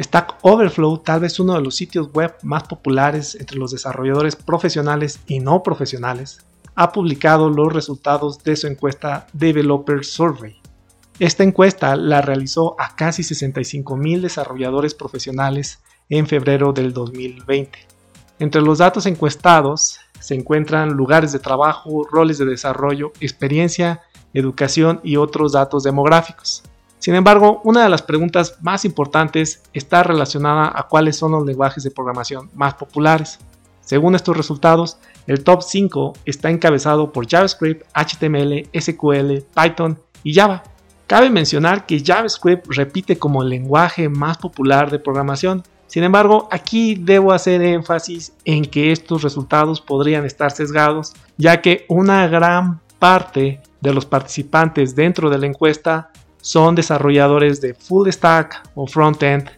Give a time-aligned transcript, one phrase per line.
[0.00, 5.20] Stack Overflow, tal vez uno de los sitios web más populares entre los desarrolladores profesionales
[5.28, 10.60] y no profesionales, ha publicado los resultados de su encuesta Developer Survey.
[11.20, 17.78] Esta encuesta la realizó a casi 65 mil desarrolladores profesionales en febrero del 2020.
[18.40, 24.00] Entre los datos encuestados se encuentran lugares de trabajo, roles de desarrollo, experiencia,
[24.32, 26.64] educación y otros datos demográficos.
[27.04, 31.84] Sin embargo, una de las preguntas más importantes está relacionada a cuáles son los lenguajes
[31.84, 33.40] de programación más populares.
[33.82, 40.62] Según estos resultados, el top 5 está encabezado por JavaScript, HTML, SQL, Python y Java.
[41.06, 45.62] Cabe mencionar que JavaScript repite como el lenguaje más popular de programación.
[45.86, 51.84] Sin embargo, aquí debo hacer énfasis en que estos resultados podrían estar sesgados, ya que
[51.90, 56.10] una gran parte de los participantes dentro de la encuesta
[56.44, 59.48] son desarrolladores de full stack o frontend,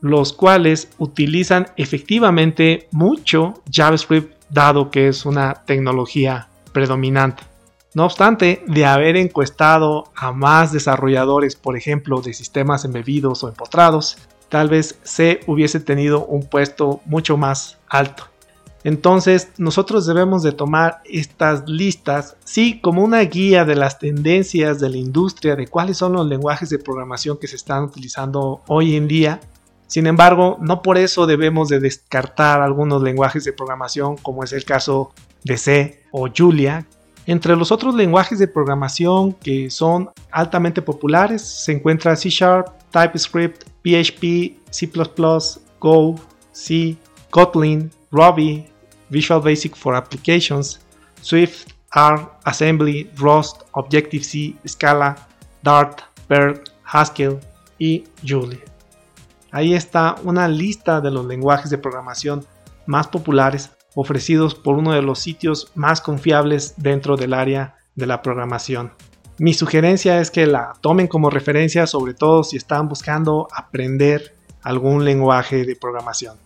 [0.00, 7.42] los cuales utilizan efectivamente mucho JavaScript dado que es una tecnología predominante.
[7.94, 14.16] No obstante, de haber encuestado a más desarrolladores, por ejemplo, de sistemas embebidos o empotrados,
[14.48, 18.28] tal vez C hubiese tenido un puesto mucho más alto.
[18.84, 24.90] Entonces, nosotros debemos de tomar estas listas, sí, como una guía de las tendencias de
[24.90, 29.08] la industria, de cuáles son los lenguajes de programación que se están utilizando hoy en
[29.08, 29.40] día.
[29.88, 34.64] Sin embargo, no por eso debemos de descartar algunos lenguajes de programación, como es el
[34.64, 36.86] caso de C o Julia.
[37.26, 43.64] Entre los otros lenguajes de programación que son altamente populares se encuentra C Sharp, TypeScript,
[43.82, 44.90] PHP, C++,
[45.80, 46.14] Go,
[46.52, 46.96] C,
[47.36, 48.66] Kotlin, Ruby,
[49.10, 50.80] Visual Basic for Applications,
[51.20, 55.14] Swift, R, Assembly, Rust, Objective-C, Scala,
[55.62, 57.38] Dart, Perl, Haskell
[57.78, 58.64] y Julia.
[59.52, 62.42] Ahí está una lista de los lenguajes de programación
[62.86, 68.22] más populares ofrecidos por uno de los sitios más confiables dentro del área de la
[68.22, 68.92] programación.
[69.36, 75.04] Mi sugerencia es que la tomen como referencia, sobre todo si están buscando aprender algún
[75.04, 76.45] lenguaje de programación.